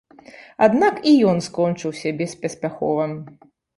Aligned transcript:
Аднак 0.67 0.95
і 1.11 1.13
ён 1.31 1.37
скончыўся 1.47 2.15
беспаспяхова. 2.23 3.05